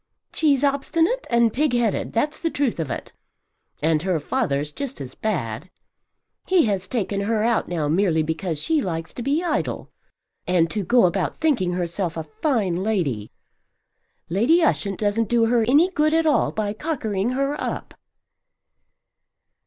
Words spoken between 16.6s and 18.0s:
cockering her up."